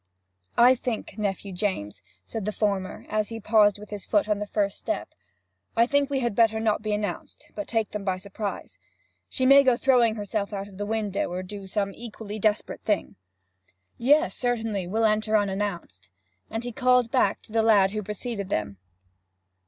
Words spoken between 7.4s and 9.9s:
but take them by surprise. She may go